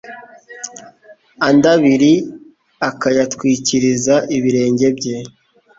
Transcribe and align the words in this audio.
andi 1.47 1.67
abiri 1.75 2.13
akayatwikiriza 2.89 4.15
ibirenge 4.37 4.87
bye 4.97 5.15